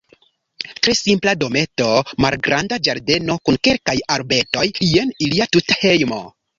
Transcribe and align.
Tre 0.85 0.95
simpla 0.99 1.33
dometo, 1.43 1.91
malgranda 2.27 2.81
ĝardeno 2.89 3.39
kun 3.45 3.63
kelkaj 3.71 3.99
arbetoj, 4.19 4.69
jen 4.97 5.17
ilia 5.29 5.53
tuta 5.57 5.83
hejmo. 5.87 6.27